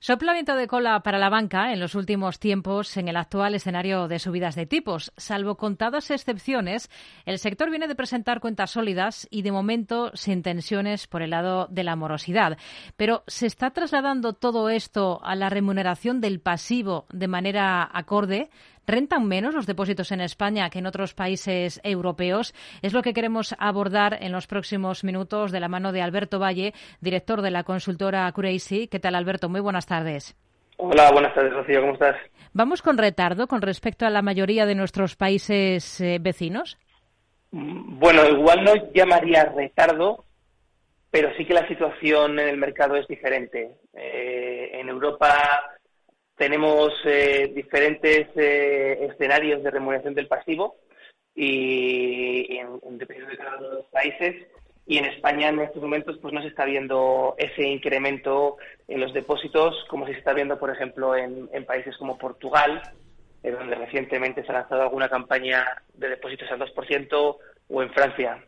Soplamiento 0.00 0.54
de 0.54 0.68
cola 0.68 1.00
para 1.00 1.18
la 1.18 1.28
banca 1.28 1.72
en 1.72 1.80
los 1.80 1.96
últimos 1.96 2.38
tiempos 2.38 2.96
en 2.96 3.08
el 3.08 3.16
actual 3.16 3.56
escenario 3.56 4.06
de 4.06 4.20
subidas 4.20 4.54
de 4.54 4.64
tipos. 4.64 5.12
Salvo 5.16 5.56
contadas 5.56 6.12
excepciones, 6.12 6.88
el 7.26 7.40
sector 7.40 7.68
viene 7.68 7.88
de 7.88 7.96
presentar 7.96 8.38
cuentas 8.38 8.70
sólidas 8.70 9.26
y 9.28 9.42
de 9.42 9.50
momento 9.50 10.12
sin 10.14 10.44
tensiones 10.44 11.08
por 11.08 11.22
el 11.22 11.30
lado 11.30 11.66
de 11.68 11.82
la 11.82 11.96
morosidad. 11.96 12.58
Pero 12.96 13.24
¿se 13.26 13.46
está 13.46 13.72
trasladando 13.72 14.34
todo 14.34 14.70
esto 14.70 15.20
a 15.24 15.34
la 15.34 15.50
remuneración 15.50 16.20
del 16.20 16.38
pasivo 16.38 17.06
de 17.12 17.26
manera 17.26 17.90
acorde? 17.92 18.50
¿Rentan 18.88 19.28
menos 19.28 19.54
los 19.54 19.66
depósitos 19.66 20.12
en 20.12 20.22
España 20.22 20.70
que 20.70 20.78
en 20.78 20.86
otros 20.86 21.12
países 21.12 21.78
europeos? 21.84 22.54
Es 22.80 22.94
lo 22.94 23.02
que 23.02 23.12
queremos 23.12 23.54
abordar 23.58 24.16
en 24.22 24.32
los 24.32 24.46
próximos 24.46 25.04
minutos 25.04 25.52
de 25.52 25.60
la 25.60 25.68
mano 25.68 25.92
de 25.92 26.00
Alberto 26.00 26.38
Valle, 26.38 26.72
director 27.02 27.42
de 27.42 27.50
la 27.50 27.64
consultora 27.64 28.32
Curacy. 28.32 28.88
¿Qué 28.88 28.98
tal, 28.98 29.14
Alberto? 29.14 29.50
Muy 29.50 29.60
buenas 29.60 29.84
tardes. 29.84 30.34
Hola, 30.78 31.10
buenas 31.12 31.34
tardes, 31.34 31.52
Rocío. 31.52 31.82
¿Cómo 31.82 31.92
estás? 31.92 32.16
¿Vamos 32.54 32.80
con 32.80 32.96
retardo 32.96 33.46
con 33.46 33.60
respecto 33.60 34.06
a 34.06 34.10
la 34.10 34.22
mayoría 34.22 34.64
de 34.64 34.74
nuestros 34.74 35.16
países 35.16 36.00
eh, 36.00 36.16
vecinos? 36.18 36.78
Bueno, 37.50 38.26
igual 38.26 38.64
no 38.64 38.72
llamaría 38.94 39.52
retardo, 39.54 40.24
pero 41.10 41.28
sí 41.36 41.44
que 41.44 41.52
la 41.52 41.68
situación 41.68 42.38
en 42.38 42.48
el 42.48 42.56
mercado 42.56 42.96
es 42.96 43.06
diferente. 43.06 43.70
Eh, 43.92 44.70
en 44.80 44.88
Europa 44.88 45.67
tenemos 46.38 46.94
eh, 47.04 47.52
diferentes 47.54 48.28
eh, 48.36 49.08
escenarios 49.10 49.62
de 49.62 49.70
remuneración 49.70 50.14
del 50.14 50.28
pasivo 50.28 50.76
y, 51.34 52.56
en, 52.56 52.98
dependiendo 52.98 53.32
de 53.32 53.36
cada 53.36 53.58
uno 53.58 53.68
de 53.68 53.74
los 53.76 53.86
países. 53.86 54.46
Y 54.86 54.96
en 54.96 55.04
España 55.04 55.48
en 55.48 55.60
estos 55.60 55.82
momentos 55.82 56.16
pues 56.22 56.32
no 56.32 56.40
se 56.40 56.48
está 56.48 56.64
viendo 56.64 57.34
ese 57.36 57.66
incremento 57.66 58.56
en 58.86 59.00
los 59.00 59.12
depósitos 59.12 59.84
como 59.90 60.06
se 60.06 60.12
está 60.12 60.32
viendo, 60.32 60.58
por 60.58 60.70
ejemplo, 60.70 61.14
en, 61.14 61.48
países 61.66 61.94
como 61.98 62.16
Portugal, 62.16 62.80
donde 63.42 63.74
recientemente 63.74 64.42
se 64.42 64.50
ha 64.50 64.60
lanzado 64.60 64.82
alguna 64.82 65.10
campaña 65.10 65.66
de 65.92 66.08
depósitos 66.08 66.50
al 66.50 66.60
2%, 66.60 67.36
o 67.70 67.82
en 67.82 67.92
Francia, 67.92 68.42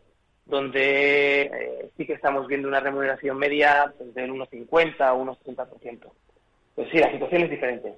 donde 0.46 1.42
eh, 1.42 1.90
sí 1.96 2.06
que 2.06 2.14
estamos 2.14 2.46
viendo 2.46 2.68
una 2.68 2.80
remuneración 2.80 3.36
media 3.36 3.92
pues, 3.98 4.14
del 4.14 4.30
1,50 4.32 5.12
o 5.12 5.24
1,30%. 5.44 6.10
Pues 6.80 6.92
sí, 6.92 6.98
la 6.98 7.12
situación 7.12 7.42
es 7.42 7.50
diferente. 7.50 7.94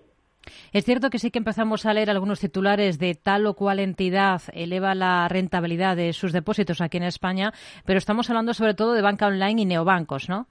Es 0.72 0.84
cierto 0.84 1.08
que 1.08 1.20
sí 1.20 1.30
que 1.30 1.38
empezamos 1.38 1.86
a 1.86 1.94
leer 1.94 2.10
algunos 2.10 2.40
titulares 2.40 2.98
de 2.98 3.14
tal 3.14 3.46
o 3.46 3.54
cual 3.54 3.78
entidad 3.78 4.42
eleva 4.54 4.96
la 4.96 5.28
rentabilidad 5.28 5.94
de 5.94 6.12
sus 6.12 6.32
depósitos 6.32 6.80
aquí 6.80 6.96
en 6.96 7.04
España, 7.04 7.52
pero 7.86 7.98
estamos 7.98 8.28
hablando 8.28 8.54
sobre 8.54 8.74
todo 8.74 8.94
de 8.94 9.02
banca 9.02 9.28
online 9.28 9.62
y 9.62 9.66
neobancos, 9.66 10.28
¿no? 10.28 10.48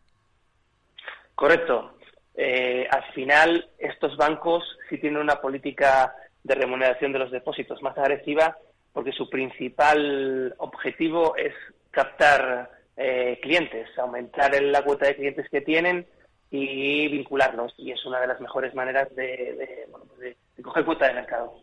Correcto. 1.35 1.97
Eh, 2.33 2.87
al 2.89 3.03
final, 3.11 3.67
estos 3.77 4.15
bancos 4.15 4.63
sí 4.89 4.97
tienen 4.97 5.19
una 5.19 5.41
política 5.41 6.15
de 6.41 6.55
remuneración 6.55 7.11
de 7.11 7.19
los 7.19 7.31
depósitos 7.31 7.83
más 7.83 7.97
agresiva 7.97 8.55
porque 8.93 9.11
su 9.11 9.29
principal 9.29 10.55
objetivo 10.59 11.35
es 11.35 11.53
captar 11.91 12.69
eh, 12.95 13.39
clientes, 13.41 13.89
aumentar 13.97 14.53
la 14.63 14.83
cuota 14.83 15.07
de 15.07 15.17
clientes 15.17 15.49
que 15.49 15.59
tienen 15.59 16.07
y 16.51 17.07
vincularlos. 17.07 17.73
Y 17.77 17.91
es 17.91 18.05
una 18.05 18.19
de 18.19 18.27
las 18.27 18.39
mejores 18.39 18.75
maneras 18.75 19.13
de, 19.15 19.87
pues 20.15 20.35
coger 20.61 20.85
cuota 20.85 21.07
de 21.07 21.13
mercado. 21.13 21.53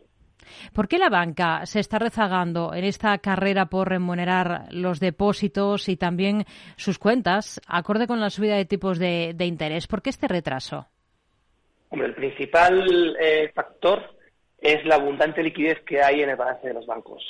¿Por 0.73 0.87
qué 0.87 0.97
la 0.97 1.09
banca 1.09 1.65
se 1.65 1.79
está 1.79 1.99
rezagando 1.99 2.73
en 2.73 2.83
esta 2.83 3.17
carrera 3.19 3.67
por 3.67 3.87
remunerar 3.87 4.65
los 4.71 4.99
depósitos 4.99 5.87
y 5.89 5.95
también 5.95 6.45
sus 6.75 6.97
cuentas, 6.97 7.61
acorde 7.67 8.07
con 8.07 8.19
la 8.19 8.31
subida 8.31 8.55
de 8.55 8.65
tipos 8.65 8.97
de, 8.97 9.35
interés? 9.39 9.87
¿Por 9.87 10.01
qué 10.01 10.09
este 10.09 10.27
retraso? 10.27 10.87
Hombre, 11.89 12.07
el 12.07 12.15
principal 12.15 13.15
eh, 13.19 13.51
factor 13.53 14.15
es 14.57 14.83
la 14.85 14.95
abundante 14.95 15.43
liquidez 15.43 15.81
que 15.85 16.01
hay 16.01 16.21
en 16.21 16.29
el 16.29 16.35
balance 16.35 16.67
de 16.67 16.73
los 16.73 16.85
bancos. 16.85 17.23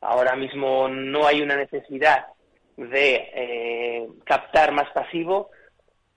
Ahora 0.00 0.34
mismo 0.36 0.88
no 0.88 1.26
hay 1.26 1.42
una 1.42 1.56
necesidad 1.56 2.26
de 2.76 3.14
eh, 3.34 4.08
captar 4.24 4.72
más 4.72 4.90
pasivo 4.92 5.50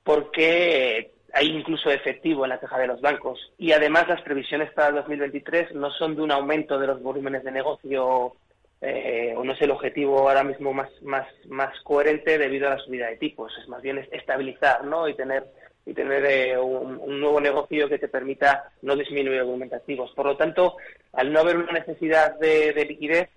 porque 0.07 1.11
hay 1.33 1.47
incluso 1.47 1.91
efectivo 1.91 2.45
en 2.45 2.49
la 2.51 2.61
caja 2.61 2.79
de 2.79 2.87
los 2.87 3.01
bancos. 3.01 3.37
Y 3.57 3.73
además 3.73 4.07
las 4.07 4.21
previsiones 4.21 4.71
para 4.71 4.87
el 4.87 4.95
2023 4.95 5.75
no 5.75 5.91
son 5.91 6.15
de 6.15 6.21
un 6.21 6.31
aumento 6.31 6.79
de 6.79 6.87
los 6.87 7.03
volúmenes 7.03 7.43
de 7.43 7.51
negocio 7.51 8.33
eh, 8.79 9.33
o 9.35 9.43
no 9.43 9.51
es 9.51 9.61
el 9.61 9.71
objetivo 9.71 10.29
ahora 10.29 10.45
mismo 10.45 10.71
más, 10.71 10.89
más, 11.01 11.27
más 11.49 11.77
coherente 11.81 12.37
debido 12.37 12.67
a 12.67 12.75
la 12.75 12.79
subida 12.79 13.07
de 13.07 13.17
tipos. 13.17 13.51
Es 13.61 13.67
más 13.67 13.81
bien 13.81 13.97
estabilizar 14.13 14.85
¿no? 14.85 15.09
y 15.09 15.13
tener 15.13 15.43
y 15.85 15.93
tener 15.93 16.25
eh, 16.25 16.57
un, 16.57 17.19
nuevo 17.19 17.41
negocio 17.41 17.89
que 17.89 17.99
te 17.99 18.07
permita 18.07 18.71
no 18.83 18.95
disminuir 18.95 19.41
los 19.43 19.73
activos. 19.73 20.11
Por 20.15 20.25
lo 20.25 20.37
tanto, 20.37 20.77
al 21.13 21.33
no 21.33 21.41
haber 21.41 21.57
una 21.57 21.73
necesidad 21.73 22.37
de, 22.39 22.85
liquidez, 22.87 23.29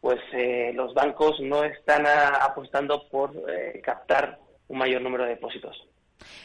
pues 0.00 0.20
eh, 0.32 0.72
los 0.74 0.92
bancos 0.94 1.38
no 1.40 1.62
están 1.64 2.04
apostando 2.06 3.08
por 3.08 3.32
eh, 3.48 3.80
captar 3.82 4.38
un 4.68 4.78
mayor 4.78 5.02
número 5.02 5.24
de 5.24 5.30
depósitos. 5.30 5.86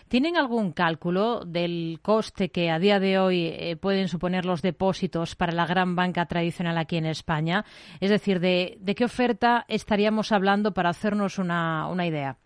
¿Tienen 0.07 0.37
algún 0.37 0.71
cálculo 0.71 1.45
del 1.45 1.99
coste 2.01 2.49
que 2.49 2.69
a 2.69 2.79
día 2.79 2.99
de 2.99 3.19
hoy 3.19 3.77
pueden 3.81 4.07
suponer 4.07 4.45
los 4.45 4.61
depósitos 4.61 5.35
para 5.35 5.51
la 5.53 5.65
gran 5.65 5.95
banca 5.95 6.25
tradicional 6.25 6.77
aquí 6.77 6.97
en 6.97 7.05
España? 7.05 7.65
Es 7.99 8.09
decir, 8.09 8.39
¿de, 8.39 8.77
qué 8.95 9.05
oferta 9.05 9.65
estaríamos 9.67 10.31
hablando 10.31 10.73
para 10.73 10.89
hacernos 10.89 11.39
una 11.39 12.05
idea? 12.05 12.37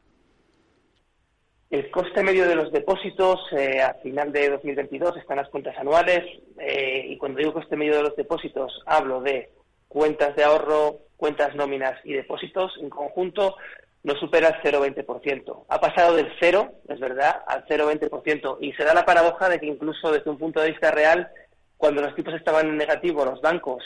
El 1.76 1.92
coste 1.92 2.24
medio 2.24 2.48
de 2.48 2.56
los 2.56 2.72
depósitos 2.72 3.40
eh, 3.52 3.82
a 3.82 3.96
final 3.96 4.32
de 4.32 4.50
2022 4.50 5.18
están 5.18 5.36
las 5.36 5.50
cuentas 5.50 5.76
anuales 5.78 6.24
eh, 6.60 7.06
y 7.10 7.18
cuando 7.18 7.40
digo 7.40 7.54
coste 7.54 7.76
medio 7.76 7.98
de 7.98 8.04
los 8.04 8.16
depósitos 8.16 8.82
hablo 8.86 9.20
de 9.20 9.50
cuentas 9.90 10.36
de 10.36 10.46
ahorro, 10.46 11.00
cuentas 11.18 11.56
nóminas 11.56 12.00
y 12.06 12.14
depósitos 12.14 12.72
en 12.80 12.90
conjunto 12.90 13.56
no 14.06 14.16
supera 14.18 14.50
el 14.50 14.62
0,20%. 14.62 15.66
Ha 15.68 15.80
pasado 15.82 16.16
del 16.16 16.32
0, 16.40 16.72
es 16.88 17.00
verdad, 17.00 17.42
al 17.48 17.66
0,20% 17.66 18.58
y 18.62 18.72
se 18.74 18.84
da 18.84 18.94
la 18.94 19.04
paradoja 19.04 19.50
de 19.50 19.60
que 19.60 19.66
incluso 19.66 20.12
desde 20.12 20.30
un 20.30 20.38
punto 20.38 20.62
de 20.62 20.70
vista 20.70 20.92
real, 20.92 21.28
cuando 21.76 22.04
los 22.04 22.14
tipos 22.14 22.36
estaban 22.36 22.68
en 22.68 22.78
negativo, 22.78 23.26
los 23.26 23.42
bancos 23.42 23.84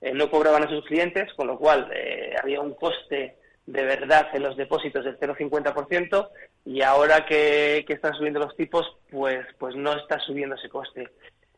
eh, 0.00 0.12
no 0.14 0.30
cobraban 0.30 0.64
a 0.64 0.70
sus 0.70 0.86
clientes, 0.86 1.30
con 1.34 1.48
lo 1.48 1.58
cual 1.58 1.92
había 2.42 2.62
un 2.62 2.72
coste 2.74 3.36
de 3.66 3.82
verdad 3.84 4.28
en 4.32 4.42
los 4.44 4.56
depósitos 4.56 5.04
del 5.04 5.20
0,50% 5.20 6.30
y 6.64 6.80
ahora 6.80 7.26
que, 7.26 7.84
están 7.86 8.14
subiendo 8.14 8.40
los 8.40 8.56
tipos, 8.56 8.86
pues, 9.10 9.44
pues 9.58 9.76
no 9.76 9.92
está 9.92 10.18
subiendo 10.20 10.56
ese 10.56 10.70
coste. 10.70 11.10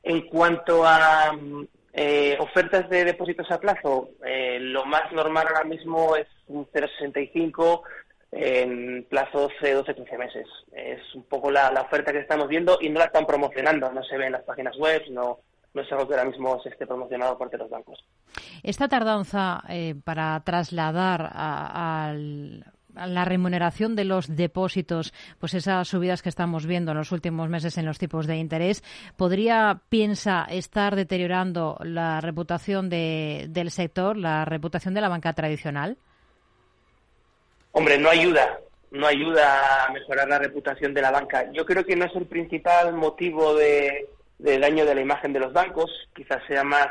En 0.03 0.22
cuanto 0.22 0.84
a 0.84 1.31
eh, 1.93 2.37
ofertas 2.39 2.89
de 2.89 3.05
depósitos 3.05 3.51
a 3.51 3.59
plazo, 3.59 4.11
eh, 4.25 4.59
lo 4.61 4.84
más 4.84 5.11
normal 5.12 5.47
ahora 5.49 5.65
mismo 5.65 6.17
es 6.17 6.28
un 6.47 6.67
0,65 6.67 7.83
en 8.33 9.05
plazo 9.09 9.51
de 9.61 9.75
12, 9.75 9.95
15 9.95 10.19
meses. 10.19 10.47
Es 10.73 11.15
un 11.15 11.25
poco 11.25 11.51
la, 11.51 11.71
oferta 11.81 12.12
que 12.12 12.21
estamos 12.21 12.49
viendo 12.49 12.78
y 12.81 12.89
no 12.89 13.01
la 13.01 13.06
están 13.06 13.27
promocionando, 13.27 13.91
no 13.93 14.05
se 14.05 14.17
ve 14.17 14.27
en 14.27 14.33
las 14.33 14.45
páginas 14.45 14.77
web, 14.77 15.03
no, 15.11 15.41
es 15.75 15.91
algo 15.91 16.06
que 16.06 16.15
ahora 16.15 16.28
mismo 16.28 16.61
se 16.62 16.69
esté 16.69 16.87
promocionado 16.87 17.37
por 17.37 17.56
los 17.59 17.71
bancos. 17.71 18.05
Esta 18.62 18.89
tardanza 18.89 19.62
eh, 19.69 19.95
para 20.05 20.41
trasladar 20.45 21.28
a, 21.33 22.15
la 22.95 23.25
remuneración 23.25 23.97
de 23.97 24.05
los 24.05 24.34
depósitos, 24.34 25.12
pues 25.39 25.55
esas 25.55 25.89
subidas 25.89 26.23
que 26.23 26.28
estamos 26.28 26.67
viendo 26.67 26.93
en 26.93 26.99
los 26.99 27.12
últimos 27.12 27.49
meses 27.49 27.78
en 27.78 27.87
los 27.87 27.99
tipos 27.99 28.27
de 28.27 28.37
interés, 28.37 28.83
¿podría, 29.17 29.81
piensa, 29.89 30.47
estar 30.51 30.97
deteriorando 30.97 31.78
la 31.83 32.21
reputación 32.21 32.89
del 32.89 33.71
sector, 33.71 34.17
la 34.17 34.45
reputación 34.45 34.95
de 34.95 35.01
la 35.01 35.09
banca 35.09 35.33
tradicional? 35.33 35.97
Hombre, 37.73 37.99
no 37.99 38.11
ayuda, 38.11 38.59
no 38.91 39.07
ayuda 39.07 39.87
a 39.87 39.93
mejorar 39.93 40.28
la 40.28 40.39
reputación 40.39 40.93
de 40.93 41.03
la 41.03 41.11
banca. 41.11 41.51
Yo 41.53 41.65
creo 41.65 41.84
que 41.84 41.97
no 41.97 42.07
es 42.07 42.15
el 42.17 42.27
principal 42.27 42.93
motivo 42.95 43.55
de, 43.55 44.09
de 44.39 44.59
daño 44.59 44.84
de 44.84 44.95
la 44.95 45.01
imagen 45.01 45.33
de 45.33 45.41
los 45.41 45.53
bancos, 45.53 45.91
quizás 46.15 46.43
sea 46.48 46.65
más, 46.65 46.89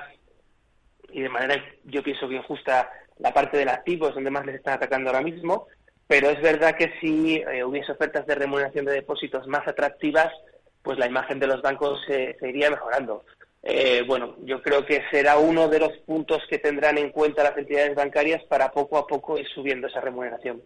y 1.12 1.22
de 1.22 1.30
manera 1.30 1.62
yo 1.86 2.04
pienso 2.04 2.30
que 2.30 2.36
injusta, 2.36 2.90
la 3.18 3.34
parte 3.34 3.58
del 3.58 3.70
activo 3.70 4.08
es 4.08 4.16
donde 4.16 4.32
más 4.32 4.46
les 4.46 4.56
están 4.56 4.76
atacando 4.76 5.10
ahora 5.10 5.22
mismo, 5.22 5.68
pero 6.10 6.32
es 6.32 6.42
verdad 6.42 6.76
que 6.76 6.92
si 7.00 7.36
eh, 7.36 7.64
hubiese 7.64 7.92
ofertas 7.92 8.26
de 8.26 8.34
remuneración 8.34 8.84
de 8.84 8.94
depósitos 8.94 9.46
más 9.46 9.68
atractivas, 9.68 10.34
pues 10.82 10.98
la 10.98 11.06
imagen 11.06 11.40
de 11.40 11.46
los 11.46 11.62
bancos 11.62 12.00
se, 12.08 12.36
iría 12.42 12.72
mejorando. 12.72 13.26
Eh, 13.62 14.04
bueno, 14.08 14.36
yo 14.44 14.60
creo 14.64 14.84
que 14.84 15.04
será 15.12 15.38
uno 15.38 15.68
de 15.68 15.78
los 15.78 15.96
puntos 16.08 16.40
que 16.50 16.58
tendrán 16.58 16.98
en 16.98 17.12
cuenta 17.12 17.44
las 17.44 17.56
entidades 17.56 17.94
bancarias 17.94 18.44
para 18.46 18.72
poco 18.72 18.98
a 18.98 19.06
poco 19.06 19.38
ir 19.38 19.48
subiendo 19.54 19.86
esa 19.86 20.02
remuneración. 20.02 20.64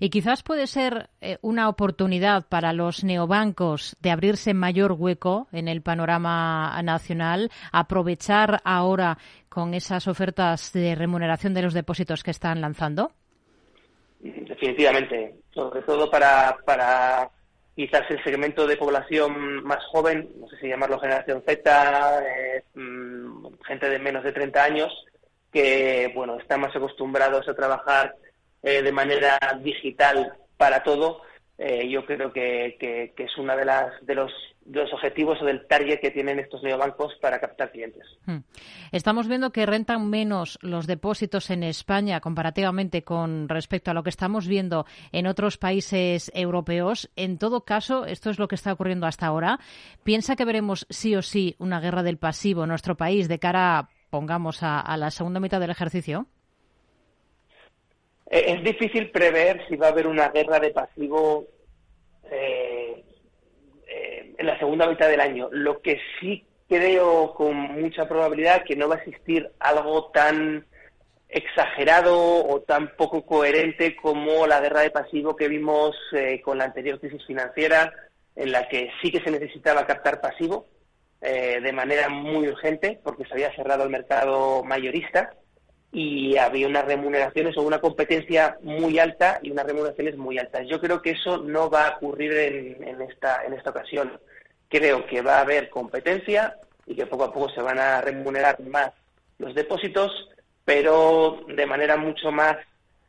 Y 0.00 0.10
quizás 0.10 0.42
puede 0.42 0.66
ser 0.66 1.08
eh, 1.22 1.38
una 1.40 1.70
oportunidad 1.70 2.46
para 2.46 2.74
los 2.74 3.04
neobancos 3.04 3.96
de 4.00 4.10
abrirse 4.10 4.52
mayor 4.52 4.92
hueco 4.92 5.48
en 5.52 5.68
el 5.68 5.80
panorama 5.80 6.78
nacional, 6.82 7.50
aprovechar 7.72 8.60
ahora 8.64 9.16
con 9.48 9.72
esas 9.72 10.08
ofertas 10.08 10.74
de 10.74 10.94
remuneración 10.94 11.54
de 11.54 11.62
los 11.62 11.72
depósitos 11.72 12.22
que 12.22 12.32
están 12.32 12.60
lanzando. 12.60 13.12
Definitivamente, 14.54 15.34
sobre 15.52 15.82
todo 15.82 16.08
para, 16.08 16.56
para 16.64 17.28
quizás 17.74 18.08
el 18.08 18.22
segmento 18.22 18.68
de 18.68 18.76
población 18.76 19.64
más 19.64 19.84
joven, 19.86 20.30
no 20.38 20.46
sé 20.46 20.56
si 20.58 20.68
llamarlo 20.68 21.00
generación 21.00 21.42
Z, 21.44 22.22
eh, 22.24 22.62
mm, 22.74 23.46
gente 23.66 23.88
de 23.88 23.98
menos 23.98 24.22
de 24.22 24.30
30 24.30 24.62
años, 24.62 25.06
que 25.52 26.12
bueno 26.14 26.38
están 26.38 26.60
más 26.60 26.74
acostumbrados 26.74 27.48
a 27.48 27.56
trabajar 27.56 28.14
eh, 28.62 28.80
de 28.80 28.92
manera 28.92 29.38
digital 29.60 30.34
para 30.56 30.84
todo 30.84 31.22
eh, 31.56 31.88
yo 31.88 32.04
creo 32.04 32.32
que, 32.32 32.76
es 33.16 33.38
uno 33.38 33.56
de, 33.56 33.64
de, 34.02 34.14
los, 34.16 34.32
los 34.66 34.92
objetivos 34.92 35.40
o 35.40 35.44
del 35.44 35.66
target 35.68 36.00
que 36.00 36.10
tienen 36.10 36.40
estos 36.40 36.62
neobancos 36.64 37.14
para 37.20 37.38
captar 37.38 37.70
clientes. 37.70 38.04
Hmm. 38.26 38.38
Estamos 38.90 39.28
viendo 39.28 39.52
que 39.52 39.64
rentan 39.64 40.10
menos 40.10 40.58
los 40.62 40.88
depósitos 40.88 41.50
en 41.50 41.62
España 41.62 42.20
comparativamente 42.20 43.04
con 43.04 43.48
respecto 43.48 43.92
a 43.92 43.94
lo 43.94 44.02
que 44.02 44.10
estamos 44.10 44.48
viendo 44.48 44.84
en 45.12 45.28
otros 45.28 45.56
países 45.56 46.32
europeos. 46.34 47.08
En 47.14 47.38
todo 47.38 47.64
caso, 47.64 48.04
esto 48.04 48.30
es 48.30 48.40
lo 48.40 48.48
que 48.48 48.56
está 48.56 48.72
ocurriendo 48.72 49.06
hasta 49.06 49.26
ahora. 49.26 49.60
¿Piensa 50.02 50.34
que 50.34 50.44
veremos 50.44 50.86
sí 50.90 51.14
o 51.14 51.22
sí 51.22 51.54
una 51.60 51.78
guerra 51.78 52.02
del 52.02 52.18
pasivo 52.18 52.64
en 52.64 52.70
nuestro 52.70 52.96
país 52.96 53.28
de 53.28 53.38
cara, 53.38 53.90
pongamos, 54.10 54.62
a 54.62 54.96
la 54.96 55.12
segunda 55.12 55.38
mitad 55.38 55.60
del 55.60 55.70
ejercicio? 55.70 56.26
Eh, 58.34 58.52
es 58.52 58.64
difícil 58.64 59.12
prever 59.12 59.64
si 59.68 59.76
va 59.76 59.86
a 59.86 59.90
haber 59.90 60.08
una 60.08 60.30
guerra 60.30 60.58
de 60.58 60.70
pasivo 60.70 61.46
eh, 62.28 63.04
eh, 63.86 64.34
en 64.36 64.46
la 64.46 64.58
segunda 64.58 64.88
mitad 64.88 65.08
del 65.08 65.20
año. 65.20 65.48
Lo 65.52 65.80
que 65.80 66.00
sí 66.18 66.44
creo 66.68 67.32
con 67.34 67.54
mucha 67.54 68.08
probabilidad 68.08 68.64
que 68.64 68.74
no 68.74 68.88
va 68.88 68.96
a 68.96 68.98
existir 68.98 69.48
algo 69.60 70.10
tan 70.10 70.66
exagerado 71.28 72.44
o 72.44 72.60
tan 72.62 72.96
poco 72.96 73.24
coherente 73.24 73.94
como 73.94 74.48
la 74.48 74.60
guerra 74.60 74.80
de 74.80 74.90
pasivo 74.90 75.36
que 75.36 75.46
vimos 75.46 75.96
con 76.42 76.58
la 76.58 76.64
anterior 76.64 76.98
crisis 76.98 77.24
financiera, 77.26 77.92
en 78.34 78.50
la 78.50 78.68
que 78.68 78.90
sí 79.00 79.12
que 79.12 79.20
se 79.20 79.30
necesitaba 79.30 79.86
captar 79.86 80.20
pasivo 80.20 80.66
de 81.20 81.72
manera 81.72 82.08
muy 82.08 82.48
urgente 82.48 83.00
porque 83.02 83.24
se 83.24 83.34
había 83.34 83.54
cerrado 83.54 83.84
el 83.84 83.90
mercado 83.90 84.62
mayorista 84.64 85.34
y 85.94 86.36
había 86.36 86.66
unas 86.66 86.84
remuneraciones 86.84 87.56
o 87.56 87.62
una 87.62 87.80
competencia 87.80 88.58
muy 88.62 88.98
alta 88.98 89.38
y 89.42 89.52
unas 89.52 89.64
remuneraciones 89.64 90.16
muy 90.16 90.38
altas. 90.38 90.66
Yo 90.66 90.80
creo 90.80 91.00
que 91.00 91.12
eso 91.12 91.38
no 91.38 91.70
va 91.70 91.86
a 91.86 91.96
ocurrir 91.96 92.32
en, 92.32 93.00
esta, 93.00 93.44
en 93.44 93.52
esta 93.52 93.70
ocasión. 93.70 94.18
Creo 94.68 95.06
que 95.06 95.22
va 95.22 95.36
a 95.38 95.42
haber 95.42 95.70
competencia 95.70 96.56
y 96.84 96.96
que 96.96 97.06
poco 97.06 97.24
a 97.24 97.32
poco 97.32 97.48
se 97.50 97.62
van 97.62 97.78
a 97.78 98.00
remunerar 98.00 98.60
más 98.62 98.90
los 99.38 99.54
depósitos, 99.54 100.28
pero 100.64 101.44
de 101.46 101.64
manera 101.64 101.96
mucho 101.96 102.32
más 102.32 102.56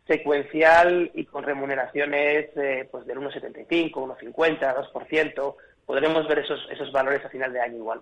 secuencial 0.06 1.10
y 1.16 1.26
con 1.26 1.44
remuneraciones 1.44 2.50
eh, 2.56 2.88
pues 2.92 3.08
del 3.08 3.18
1,75, 3.18 3.94
1,50, 3.94 4.92
2%. 4.94 5.56
Podremos 5.88 6.28
ver 6.28 6.40
esos, 6.40 6.60
esos 6.70 6.92
valores 6.92 7.26
a 7.26 7.30
final 7.30 7.52
de 7.52 7.62
año 7.62 7.78
igual. 7.78 8.02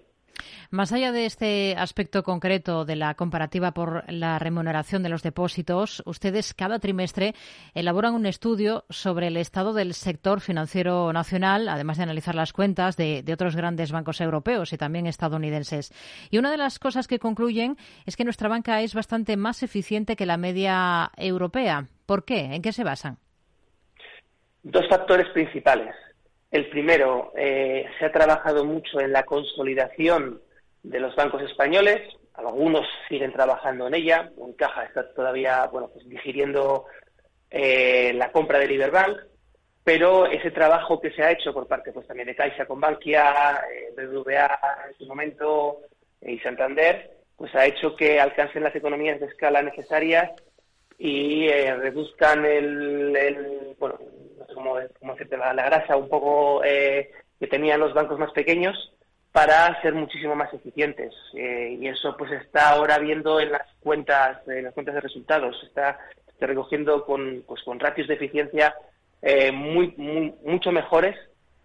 Más 0.69 0.91
allá 0.91 1.11
de 1.11 1.25
este 1.25 1.75
aspecto 1.77 2.23
concreto 2.23 2.85
de 2.85 2.95
la 2.95 3.15
comparativa 3.15 3.71
por 3.71 4.03
la 4.11 4.39
remuneración 4.39 5.03
de 5.03 5.09
los 5.09 5.23
depósitos, 5.23 6.03
ustedes 6.05 6.53
cada 6.53 6.79
trimestre 6.79 7.35
elaboran 7.73 8.13
un 8.13 8.25
estudio 8.25 8.85
sobre 8.89 9.27
el 9.27 9.37
estado 9.37 9.73
del 9.73 9.93
sector 9.93 10.41
financiero 10.41 11.11
nacional, 11.13 11.69
además 11.69 11.97
de 11.97 12.03
analizar 12.03 12.35
las 12.35 12.53
cuentas 12.53 12.97
de, 12.97 13.23
otros 13.33 13.55
grandes 13.55 13.91
bancos 13.91 14.21
europeos 14.21 14.73
y 14.73 14.77
también 14.77 15.07
estadounidenses. 15.07 15.91
Y 16.29 16.37
una 16.37 16.51
de 16.51 16.57
las 16.57 16.79
cosas 16.79 17.07
que 17.07 17.19
concluyen 17.19 17.77
es 18.05 18.15
que 18.15 18.23
nuestra 18.23 18.49
banca 18.49 18.81
es 18.81 18.93
bastante 18.93 19.37
más 19.37 19.63
eficiente 19.63 20.15
que 20.15 20.25
la 20.25 20.37
media 20.37 21.11
europea. 21.17 21.87
¿Por 22.05 22.25
qué? 22.25 22.53
¿En 22.53 22.61
qué 22.61 22.71
se 22.71 22.83
basan? 22.83 23.17
Dos 24.63 24.87
factores 24.89 25.27
principales. 25.33 25.95
El 26.53 26.69
primero, 26.69 27.33
eh, 27.35 27.83
se 27.97 28.05
ha 28.05 28.11
trabajado 28.11 28.63
mucho 28.63 28.99
en 28.99 29.11
la 29.11 29.23
consolidación 29.23 30.39
de 30.83 30.99
los 30.99 31.15
bancos 31.15 31.41
españoles. 31.41 32.15
Algunos 32.35 32.85
siguen 33.09 33.33
trabajando 33.33 33.87
en 33.87 33.95
ella. 33.95 34.31
Caja 34.55 34.83
está 34.83 35.11
todavía, 35.15 35.65
bueno, 35.71 35.89
pues 35.91 36.07
digiriendo 36.07 36.85
eh, 37.49 38.13
la 38.13 38.31
compra 38.31 38.59
de 38.59 38.67
Liberbank. 38.67 39.17
Pero 39.83 40.27
ese 40.27 40.51
trabajo 40.51 41.01
que 41.01 41.09
se 41.13 41.23
ha 41.23 41.31
hecho 41.31 41.55
por 41.55 41.67
parte, 41.67 41.91
pues 41.91 42.05
también 42.05 42.27
de 42.27 42.35
Caixa 42.35 42.67
con 42.67 42.79
Bankia, 42.79 43.63
eh, 43.73 43.91
BBVA 43.97 44.59
en 44.89 44.97
su 44.99 45.07
momento 45.07 45.79
y 46.21 46.37
Santander, 46.37 47.17
pues 47.35 47.53
ha 47.55 47.65
hecho 47.65 47.95
que 47.95 48.19
alcancen 48.19 48.61
las 48.61 48.75
economías 48.75 49.19
de 49.19 49.25
escala 49.25 49.63
necesarias 49.63 50.29
y 50.99 51.49
reduzcan 51.49 52.45
el, 52.45 53.75
bueno, 53.79 53.97
como, 54.53 54.77
decirte, 54.77 55.37
la, 55.37 55.53
grasa 55.53 55.97
un 55.97 56.09
poco 56.09 56.63
eh, 56.63 57.11
que 57.39 57.47
tenían 57.47 57.79
los 57.79 57.93
bancos 57.93 58.19
más 58.19 58.31
pequeños 58.31 58.93
para 59.31 59.81
ser 59.81 59.93
muchísimo 59.93 60.35
más 60.35 60.53
eficientes. 60.53 61.13
Eh, 61.33 61.77
y 61.79 61.87
eso 61.87 62.15
pues 62.17 62.31
está 62.31 62.69
ahora 62.69 62.99
viendo 62.99 63.39
en 63.39 63.51
las 63.51 63.67
cuentas, 63.79 64.47
en 64.47 64.63
las 64.65 64.73
cuentas 64.73 64.95
de 64.95 65.01
resultados, 65.01 65.61
está, 65.63 65.99
recogiendo 66.39 67.05
con, 67.05 67.43
pues, 67.47 67.63
con 67.63 67.79
ratios 67.79 68.07
de 68.07 68.15
eficiencia 68.15 68.75
eh, 69.21 69.51
muy, 69.51 69.93
mucho 70.43 70.71
mejores 70.71 71.15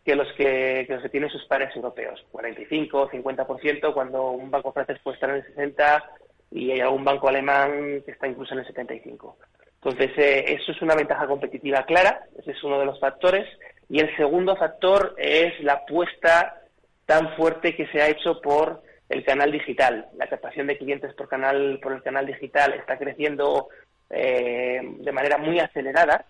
que 0.04 0.14
los 0.14 0.28
que, 0.34 0.84
que, 0.86 0.94
los 0.94 1.02
que 1.02 1.08
tienen 1.08 1.30
sus 1.30 1.44
pares 1.46 1.74
europeos, 1.74 2.24
45, 2.30 3.10
50%, 3.10 3.92
cuando 3.92 4.30
un 4.30 4.50
banco 4.50 4.72
francés 4.72 4.98
puede 5.02 5.16
estar 5.16 5.30
en 5.30 5.36
el 5.36 5.46
60 5.46 6.10
y 6.52 6.70
hay 6.70 6.80
algún 6.80 7.04
banco 7.04 7.28
alemán 7.28 8.02
que 8.04 8.12
está 8.12 8.26
incluso 8.26 8.54
en 8.54 8.60
el 8.60 8.66
75. 8.66 9.36
Entonces, 9.82 10.10
eh, 10.18 10.56
eso 10.60 10.72
es 10.72 10.82
una 10.82 10.96
ventaja 10.96 11.26
competitiva 11.26 11.84
clara, 11.84 12.22
ese 12.38 12.50
es 12.50 12.64
uno 12.64 12.80
de 12.80 12.86
los 12.86 12.98
factores. 12.98 13.46
Y 13.88 14.00
el 14.00 14.14
segundo 14.16 14.56
factor 14.56 15.14
es 15.16 15.58
la 15.62 15.74
apuesta 15.74 16.60
tan 17.06 17.34
fuerte 17.36 17.74
que 17.74 17.86
se 17.86 18.02
ha 18.02 18.08
hecho 18.08 18.40
por 18.40 18.82
el 19.08 19.24
canal 19.24 19.52
digital. 19.52 20.08
La 20.16 20.26
captación 20.26 20.66
de 20.66 20.76
clientes 20.76 21.14
por, 21.14 21.28
canal, 21.28 21.78
por 21.80 21.92
el 21.92 22.02
canal 22.02 22.26
digital 22.26 22.74
está 22.74 22.98
creciendo 22.98 23.68
eh, 24.10 24.80
de 24.82 25.12
manera 25.12 25.38
muy 25.38 25.58
acelerada 25.60 26.26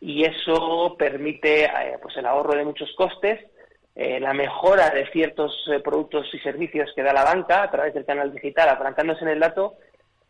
y 0.00 0.24
eso 0.24 0.96
permite 0.98 1.64
eh, 1.64 1.98
pues 2.02 2.16
el 2.16 2.26
ahorro 2.26 2.56
de 2.56 2.64
muchos 2.64 2.92
costes, 2.96 3.40
la 3.94 4.34
mejora 4.34 4.90
de 4.90 5.10
ciertos 5.10 5.54
productos 5.82 6.26
y 6.34 6.38
servicios 6.40 6.92
que 6.94 7.02
da 7.02 7.14
la 7.14 7.24
banca 7.24 7.62
a 7.62 7.70
través 7.70 7.94
del 7.94 8.04
canal 8.04 8.30
digital, 8.30 8.68
apalancándose 8.68 9.22
en 9.22 9.30
el 9.30 9.40
dato 9.40 9.78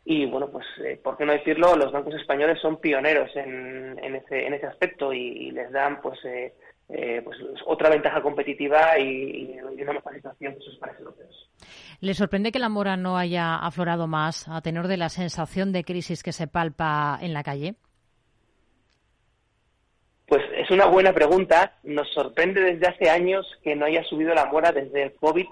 y 0.09 0.25
bueno, 0.25 0.49
pues, 0.49 0.65
eh, 0.85 1.01
¿por 1.03 1.17
qué 1.17 1.27
no 1.27 1.33
decirlo? 1.33 1.75
Los 1.75 1.91
bancos 1.91 2.15
españoles 2.15 2.61
son 2.63 2.77
pioneros 2.77 3.29
en, 3.35 3.99
en, 4.01 4.15
ese, 4.15 4.47
en 4.47 4.55
ese 4.55 4.67
aspecto 4.67 5.13
y, 5.13 5.51
les 5.51 5.73
dan 5.73 6.01
pues, 6.01 6.25
eh, 6.25 6.55
eh, 6.89 7.21
pues 7.25 7.37
otra 7.67 7.91
ventaja 7.91 8.23
competitiva 8.23 8.97
y, 9.01 9.59
una 9.61 9.95
mejor 9.95 10.15
situación 10.15 10.55
que 10.55 10.61
sus 10.61 10.79
pares 10.79 10.97
europeos. 11.01 11.51
¿Le 12.01 12.15
sorprende 12.15 12.53
que 12.53 12.61
la 12.61 12.69
mora 12.69 12.97
no 12.97 13.19
haya 13.19 13.57
aflorado 13.57 14.07
más 14.07 14.49
a 14.49 14.61
tenor 14.61 14.87
de 14.87 14.97
la 14.97 15.09
sensación 15.09 15.73
de 15.73 15.83
crisis 15.83 16.23
que 16.23 16.31
se 16.31 16.47
palpa 16.47 17.19
en 17.21 17.35
la 17.35 17.43
calle? 17.43 17.75
Pues 20.29 20.43
es 20.57 20.71
una 20.71 20.87
buena 20.87 21.13
pregunta. 21.13 21.79
Nos 21.83 22.09
sorprende 22.13 22.61
desde 22.61 22.87
hace 22.87 23.11
años 23.11 23.45
que 23.65 23.75
no 23.75 23.87
haya 23.87 24.05
subido 24.05 24.35
la 24.35 24.47
mora 24.47 24.71
desde 24.71 25.03
el 25.03 25.15
COVID 25.15 25.47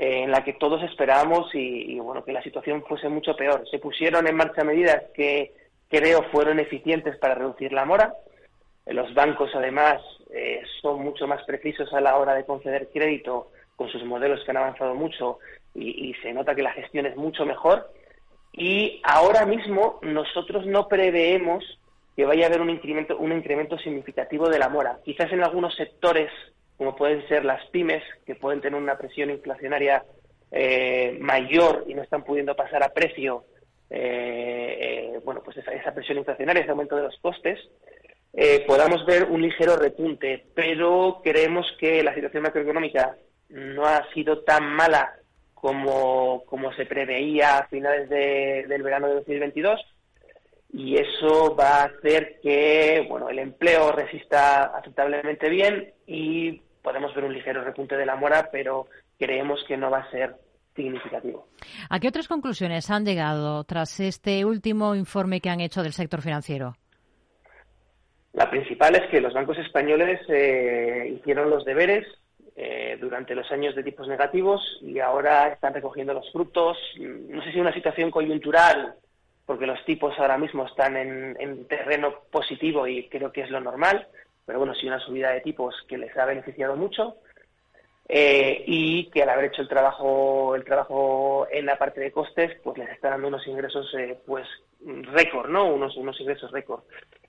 eh, 0.00 0.22
en 0.22 0.30
la 0.30 0.44
que 0.44 0.52
todos 0.52 0.80
esperábamos 0.84 1.52
y, 1.54 1.98
bueno 1.98 2.24
que 2.24 2.32
la 2.32 2.42
situación 2.44 2.84
fuese 2.84 3.08
mucho 3.08 3.34
peor. 3.34 3.68
Se 3.68 3.80
pusieron 3.80 4.28
en 4.28 4.36
marcha 4.36 4.62
medidas 4.62 5.02
que 5.12 5.52
creo 5.88 6.22
fueron 6.30 6.60
eficientes 6.60 7.16
para 7.16 7.34
reducir 7.34 7.72
la 7.72 7.84
mora. 7.84 8.14
Los 8.86 9.12
bancos 9.12 9.50
además 9.56 10.00
eh, 10.30 10.62
son 10.80 11.02
mucho 11.02 11.26
más 11.26 11.42
precisos 11.42 11.92
a 11.92 12.00
la 12.00 12.16
hora 12.16 12.34
de 12.34 12.46
conceder 12.46 12.90
crédito 12.92 13.50
con 13.74 13.88
sus 13.88 14.04
modelos 14.04 14.44
que 14.44 14.52
han 14.52 14.58
avanzado 14.58 14.94
mucho 14.94 15.40
y, 15.74 16.10
y 16.10 16.14
se 16.22 16.32
nota 16.32 16.54
que 16.54 16.62
la 16.62 16.72
gestión 16.74 17.04
es 17.06 17.16
mucho 17.16 17.44
mejor. 17.44 17.90
Y 18.52 19.00
ahora 19.02 19.46
mismo 19.46 19.98
nosotros 20.02 20.64
no 20.64 20.86
preveemos 20.86 21.64
que 22.14 22.24
vaya 22.24 22.44
a 22.44 22.46
haber 22.46 22.60
un 22.60 22.70
incremento, 22.70 23.18
un 23.18 23.32
incremento 23.32 23.76
significativo 23.78 24.48
de 24.48 24.60
la 24.60 24.68
mora. 24.68 25.00
Quizás 25.04 25.32
en 25.32 25.42
algunos 25.42 25.74
sectores 25.74 26.30
como 26.78 26.94
pueden 26.94 27.26
ser 27.28 27.44
las 27.44 27.66
pymes, 27.66 28.02
que 28.24 28.36
pueden 28.36 28.60
tener 28.60 28.80
una 28.80 28.96
presión 28.96 29.30
inflacionaria 29.30 30.04
eh, 30.52 31.18
mayor 31.20 31.84
y 31.88 31.94
no 31.94 32.02
están 32.02 32.22
pudiendo 32.24 32.54
pasar 32.54 32.82
a 32.84 32.94
precio, 32.94 33.44
eh, 33.90 34.78
eh, 34.80 35.20
bueno, 35.24 35.42
pues 35.44 35.56
esa, 35.56 35.92
presión 35.92 36.18
inflacionaria, 36.18 36.62
ese 36.62 36.70
aumento 36.70 36.96
de 36.96 37.02
los 37.02 37.18
costes, 37.18 37.58
podamos 38.68 39.04
ver 39.04 39.24
un 39.24 39.42
ligero 39.42 39.76
repunte, 39.76 40.44
pero 40.54 41.20
creemos 41.24 41.66
que 41.80 42.04
la 42.04 42.14
situación 42.14 42.44
macroeconómica 42.44 43.16
no 43.48 43.84
ha 43.84 44.08
sido 44.12 44.42
tan 44.44 44.64
mala 44.64 45.14
como, 45.54 46.44
como 46.46 46.72
se 46.74 46.86
preveía 46.86 47.58
a 47.58 47.66
finales 47.66 48.08
del 48.08 48.82
verano 48.84 49.08
de 49.08 49.14
2022 49.14 49.80
y 50.72 50.96
eso 50.96 51.56
va 51.56 51.80
a 51.80 51.84
hacer 51.84 52.38
que 52.40 53.06
bueno 53.08 53.30
el 53.30 53.38
empleo 53.38 53.90
resista 53.90 54.64
aceptablemente 54.76 55.48
bien 55.48 55.94
y 56.06 56.60
podemos 56.82 57.14
ver 57.14 57.24
un 57.24 57.32
ligero 57.32 57.64
repunte 57.64 57.96
de 57.96 58.06
la 58.06 58.16
mora, 58.16 58.48
pero 58.50 58.86
creemos 59.18 59.62
que 59.66 59.76
no 59.76 59.90
va 59.90 59.98
a 59.98 60.10
ser 60.10 60.36
significativo. 60.74 61.48
¿A 61.90 61.98
qué 61.98 62.08
otras 62.08 62.28
conclusiones 62.28 62.90
han 62.90 63.04
llegado 63.04 63.64
tras 63.64 63.98
este 64.00 64.44
último 64.44 64.94
informe 64.94 65.40
que 65.40 65.50
han 65.50 65.60
hecho 65.60 65.82
del 65.82 65.92
sector 65.92 66.22
financiero? 66.22 66.76
La 68.32 68.48
principal 68.48 68.94
es 68.94 69.10
que 69.10 69.20
los 69.20 69.34
bancos 69.34 69.58
españoles 69.58 70.20
eh, 70.28 71.12
hicieron 71.18 71.50
los 71.50 71.64
deberes 71.64 72.06
eh, 72.54 72.96
durante 73.00 73.34
los 73.34 73.50
años 73.50 73.74
de 73.74 73.82
tipos 73.82 74.06
negativos 74.08 74.60
y 74.80 74.98
ahora 74.98 75.48
están 75.48 75.74
recogiendo 75.74 76.12
los 76.12 76.30
frutos. 76.32 76.76
No 76.98 77.42
sé 77.42 77.52
si 77.52 77.60
una 77.60 77.72
situación 77.72 78.10
coyuntural, 78.10 78.94
porque 79.46 79.66
los 79.66 79.84
tipos 79.84 80.12
ahora 80.18 80.38
mismo 80.38 80.66
están 80.66 80.96
en, 80.96 81.66
terreno 81.68 82.14
positivo 82.30 82.86
y 82.86 83.08
creo 83.08 83.32
que 83.32 83.40
es 83.40 83.50
lo 83.50 83.60
normal, 83.60 84.06
pero 84.48 84.58
bueno, 84.58 84.74
sí 84.74 84.88
una 84.88 84.98
subida 84.98 85.30
de 85.30 85.42
tipos 85.42 85.76
que 85.86 85.96
les 85.96 86.16
ha 86.16 86.24
beneficiado 86.24 86.74
mucho. 86.74 87.18
Eh, 88.10 88.64
y 88.66 89.10
que 89.10 89.22
al 89.22 89.28
haber 89.28 89.44
hecho 89.46 89.60
el 89.60 89.68
trabajo 89.68 90.54
el 90.56 90.64
trabajo 90.64 91.46
en 91.50 91.66
la 91.66 91.76
parte 91.76 92.00
de 92.00 92.10
costes 92.10 92.58
pues 92.64 92.78
les 92.78 92.88
está 92.88 93.10
dando 93.10 93.28
unos 93.28 93.46
ingresos 93.46 93.94
pues 94.24 94.48
récord 94.80 95.50
no 95.50 95.74
unos 95.74 95.94
unos 95.98 96.18
ingresos 96.18 96.50
récord 96.50 96.80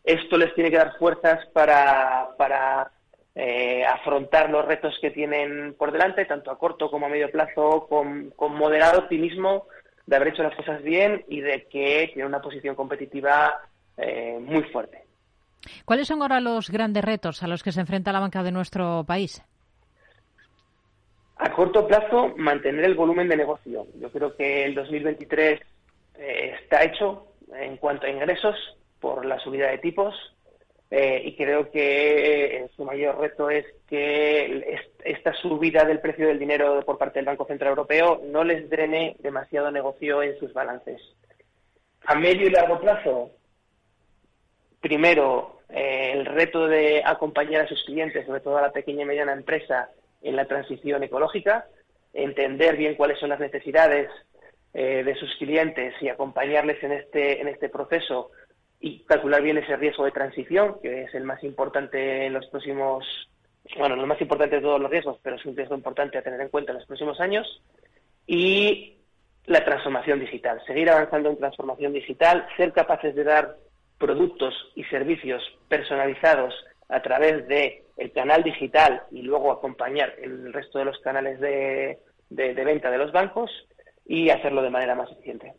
esto 0.05 0.37
les 0.37 0.53
tiene 0.55 0.71
que 0.71 0.77
dar 0.77 0.97
fuerzas 0.97 1.45
para, 1.53 2.29
para 2.37 2.91
eh, 3.35 3.85
afrontar 3.85 4.49
los 4.49 4.65
retos 4.65 4.97
que 4.99 5.11
tienen 5.11 5.75
por 5.75 5.91
delante, 5.91 6.25
tanto 6.25 6.51
a 6.51 6.57
corto 6.57 6.89
como 6.89 7.05
a 7.05 7.09
medio 7.09 7.31
plazo, 7.31 7.87
con, 7.87 8.33
moderado 8.55 8.99
optimismo 9.01 9.67
de 10.05 10.15
haber 10.15 10.29
hecho 10.29 10.43
las 10.43 10.55
cosas 10.55 10.81
bien 10.81 11.23
y 11.27 11.41
de 11.41 11.67
que 11.67 12.09
tiene 12.13 12.27
una 12.27 12.41
posición 12.41 12.75
competitiva 12.75 13.61
eh, 13.97 14.37
muy 14.41 14.63
fuerte. 14.63 15.03
¿Cuáles 15.85 16.07
son 16.07 16.21
ahora 16.21 16.39
los 16.39 16.69
grandes 16.69 17.03
retos 17.03 17.43
a 17.43 17.47
los 17.47 17.63
que 17.63 17.71
se 17.71 17.81
enfrenta 17.81 18.11
la 18.11 18.19
banca 18.19 18.43
de 18.43 18.51
nuestro 18.51 19.03
país? 19.05 19.43
A 21.37 21.51
corto 21.51 21.87
plazo, 21.87 22.33
mantener 22.37 22.85
el 22.85 22.95
volumen 22.95 23.29
de 23.29 23.37
negocio. 23.37 23.87
Yo 23.99 24.11
creo 24.11 24.35
que 24.35 24.65
el 24.65 24.75
2023 24.75 25.61
eh, 26.17 26.55
está 26.61 26.83
hecho 26.83 27.27
en 27.53 27.77
cuanto 27.77 28.05
a 28.05 28.09
ingresos 28.09 28.55
por 28.99 29.25
la 29.25 29.39
subida 29.39 29.67
de 29.67 29.77
tipos 29.77 30.13
eh, 30.91 31.21
y 31.23 31.35
creo 31.35 31.69
que 31.69 32.57
eh, 32.57 32.69
su 32.75 32.83
mayor 32.83 33.19
reto 33.19 33.49
es 33.49 33.65
que 33.87 34.75
esta 35.03 35.33
subida 35.33 35.83
del 35.83 35.99
precio 35.99 36.27
del 36.27 36.39
dinero 36.39 36.83
por 36.83 36.97
parte 36.97 37.19
del 37.19 37.25
Banco 37.25 37.45
Central 37.45 37.69
Europeo 37.69 38.21
no 38.25 38.43
les 38.43 38.69
drene 38.69 39.15
demasiado 39.19 39.69
negocio 39.69 40.23
en 40.23 40.37
sus 40.39 40.51
balances. 40.51 40.99
A 42.05 42.15
medio 42.15 42.47
y 42.47 42.51
largo 42.51 42.79
plazo, 42.79 43.29
primero, 44.79 45.59
eh, 45.69 46.11
el 46.13 46.25
reto 46.25 46.67
de 46.67 47.01
acompañar 47.03 47.61
a 47.61 47.67
sus 47.67 47.83
clientes, 47.83 48.25
sobre 48.25 48.41
todo 48.41 48.57
a 48.57 48.61
la 48.61 48.71
pequeña 48.71 49.03
y 49.03 49.05
mediana 49.05 49.33
empresa, 49.33 49.89
en 50.21 50.35
la 50.35 50.45
transición 50.45 51.03
ecológica, 51.03 51.67
entender 52.13 52.75
bien 52.75 52.95
cuáles 52.95 53.19
son 53.19 53.29
las 53.29 53.39
necesidades 53.39 54.09
de 54.71 55.15
sus 55.15 55.35
clientes 55.37 55.95
y 55.99 56.09
acompañarles 56.09 56.81
en 56.83 56.91
este, 56.91 57.41
en 57.41 57.47
este 57.47 57.69
proceso 57.69 58.29
y 58.79 58.99
calcular 58.99 59.41
bien 59.41 59.57
ese 59.57 59.75
riesgo 59.75 60.05
de 60.05 60.11
transición, 60.11 60.77
que 60.81 61.03
es 61.03 61.13
el 61.13 61.23
más 61.23 61.43
importante 61.43 62.25
en 62.25 62.33
los 62.33 62.45
próximos, 62.47 63.05
bueno, 63.77 63.95
lo 63.95 64.07
más 64.07 64.21
importante 64.21 64.55
de 64.55 64.61
todos 64.61 64.79
los 64.79 64.89
riesgos, 64.89 65.19
pero 65.21 65.35
es 65.35 65.45
un 65.45 65.55
riesgo 65.55 65.75
importante 65.75 66.17
a 66.17 66.21
tener 66.21 66.39
en 66.39 66.49
cuenta 66.49 66.71
en 66.71 66.77
los 66.77 66.87
próximos 66.87 67.19
años, 67.19 67.61
y 68.25 68.95
la 69.47 69.65
transformación 69.65 70.19
digital, 70.19 70.61
seguir 70.65 70.89
avanzando 70.89 71.29
en 71.29 71.37
transformación 71.37 71.91
digital, 71.91 72.47
ser 72.55 72.71
capaces 72.71 73.15
de 73.15 73.23
dar 73.23 73.57
productos 73.99 74.53
y 74.75 74.83
servicios 74.85 75.43
personalizados 75.67 76.53
a 76.87 77.01
través 77.01 77.47
de 77.47 77.83
el 77.97 78.11
canal 78.11 78.43
digital 78.43 79.03
y 79.11 79.21
luego 79.21 79.51
acompañar 79.51 80.13
el 80.21 80.51
resto 80.53 80.79
de 80.79 80.85
los 80.85 80.97
canales 80.99 81.39
de, 81.39 81.99
de 82.29 82.53
venta 82.53 82.89
de 82.89 82.97
los 82.97 83.11
bancos 83.11 83.51
y 84.05 84.29
hacerlo 84.29 84.61
de 84.61 84.69
manera 84.69 84.95
más 84.95 85.11
eficiente. 85.11 85.53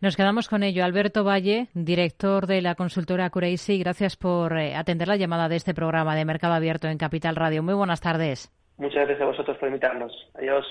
Nos 0.00 0.16
quedamos 0.16 0.48
con 0.48 0.62
ello. 0.62 0.84
Alberto 0.84 1.24
Valle, 1.24 1.68
director 1.74 2.46
de 2.46 2.62
la 2.62 2.74
consultora 2.74 3.30
Curacy, 3.30 3.78
gracias 3.78 4.16
por 4.16 4.56
eh, 4.56 4.74
atender 4.74 5.08
la 5.08 5.16
llamada 5.16 5.48
de 5.48 5.56
este 5.56 5.74
programa 5.74 6.14
de 6.14 6.24
Mercado 6.24 6.54
Abierto 6.54 6.88
en 6.88 6.98
Capital 6.98 7.36
Radio. 7.36 7.62
Muy 7.62 7.74
buenas 7.74 8.00
tardes. 8.00 8.52
Muchas 8.76 9.06
gracias 9.06 9.20
a 9.20 9.26
vosotros 9.26 9.56
por 9.58 9.68
invitarnos. 9.68 10.12
Adiós. 10.34 10.64